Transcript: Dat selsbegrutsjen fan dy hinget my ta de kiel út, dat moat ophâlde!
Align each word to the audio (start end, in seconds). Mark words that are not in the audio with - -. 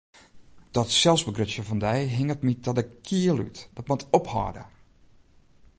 Dat 0.77 0.89
selsbegrutsjen 1.01 1.67
fan 1.67 1.81
dy 1.85 1.97
hinget 2.17 2.41
my 2.45 2.53
ta 2.63 2.71
de 2.77 2.83
kiel 3.05 3.37
út, 3.47 3.57
dat 3.75 3.87
moat 3.89 4.07
ophâlde! 4.19 4.63